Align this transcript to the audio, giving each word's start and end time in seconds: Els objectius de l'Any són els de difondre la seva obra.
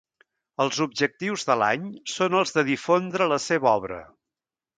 Els 0.63 0.77
objectius 0.85 1.45
de 1.49 1.57
l'Any 1.63 1.85
són 2.15 2.39
els 2.41 2.57
de 2.57 2.65
difondre 2.71 3.29
la 3.35 3.39
seva 3.45 3.71
obra. 3.75 4.01